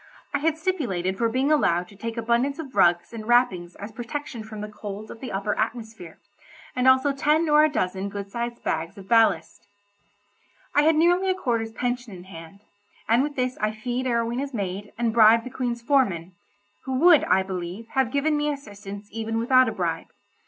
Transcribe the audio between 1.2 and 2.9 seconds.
being allowed to take abundance of